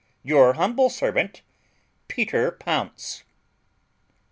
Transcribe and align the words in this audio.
Your 0.23 0.53
humble 0.53 0.89
servant, 0.89 1.43
PETER 2.07 2.53
POUNCE. 2.53 3.23